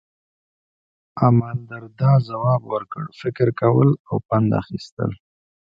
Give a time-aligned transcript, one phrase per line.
[1.27, 5.11] امالدرداء ځواب ورکړ، فکر کول او پند اخیستل.